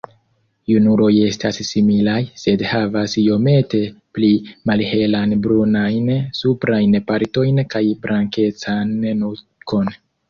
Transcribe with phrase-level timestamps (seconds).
[0.69, 3.81] Junuloj estas similaj, sed havas iomete
[4.19, 4.31] pli
[4.71, 6.09] malhelan brunajn
[6.41, 9.95] suprajn partojn kaj blankecan nukon.